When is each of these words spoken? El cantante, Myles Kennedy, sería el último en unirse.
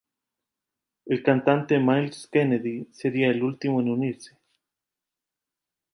El 1.05 1.21
cantante, 1.21 1.77
Myles 1.77 2.25
Kennedy, 2.31 2.87
sería 2.91 3.27
el 3.29 3.43
último 3.43 3.81
en 3.81 3.89
unirse. 3.91 4.35